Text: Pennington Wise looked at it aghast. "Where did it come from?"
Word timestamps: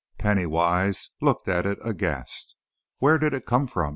Pennington 0.17 0.49
Wise 0.49 1.11
looked 1.21 1.47
at 1.47 1.67
it 1.67 1.77
aghast. 1.85 2.55
"Where 2.97 3.19
did 3.19 3.35
it 3.35 3.45
come 3.45 3.67
from?" 3.67 3.89